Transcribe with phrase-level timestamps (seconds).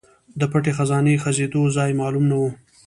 [0.39, 2.43] د پټ خزانه ښخېدو ځای معلوم نه و.